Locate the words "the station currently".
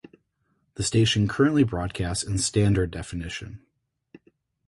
0.77-1.63